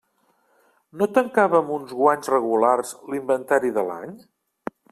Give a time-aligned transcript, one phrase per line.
[1.01, 4.21] No tancava amb uns guanys regulars l'inventari de l'any?